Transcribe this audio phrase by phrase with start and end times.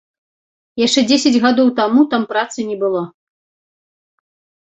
[0.85, 3.01] Яшчэ дзесяць гадоў таму там працы не было!